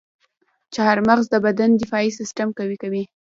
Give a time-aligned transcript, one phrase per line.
[0.75, 3.03] چارمغز د بدن دفاعي سیستم قوي کوي.